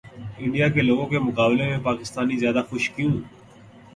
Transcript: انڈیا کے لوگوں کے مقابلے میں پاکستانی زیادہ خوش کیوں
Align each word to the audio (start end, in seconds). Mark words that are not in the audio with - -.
انڈیا 0.37 0.67
کے 0.69 0.81
لوگوں 0.81 1.05
کے 1.07 1.19
مقابلے 1.19 1.67
میں 1.67 1.77
پاکستانی 1.83 2.37
زیادہ 2.37 2.61
خوش 2.69 2.89
کیوں 2.89 3.11